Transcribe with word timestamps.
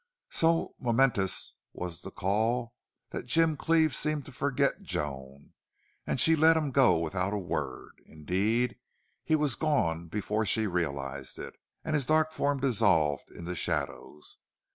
So 0.31 0.73
momentous 0.79 1.53
was 1.73 2.01
the 2.01 2.09
call 2.09 2.73
that 3.11 3.27
Jim 3.27 3.55
Cleve 3.55 3.93
seemed 3.93 4.25
to 4.25 4.31
forget 4.31 4.81
Joan, 4.81 5.53
and 6.07 6.19
she 6.19 6.35
let 6.35 6.57
him 6.57 6.71
go 6.71 6.97
without 6.97 7.33
a 7.35 7.37
word. 7.37 8.01
Indeed, 8.07 8.79
he 9.23 9.35
was 9.35 9.53
gone 9.53 10.07
before 10.07 10.43
she 10.43 10.65
realized 10.65 11.37
it, 11.37 11.53
and 11.83 11.93
his 11.93 12.07
dark 12.07 12.31
form 12.31 12.59
dissolved 12.59 13.29
in 13.29 13.45
the 13.45 13.53
shadows. 13.53 14.37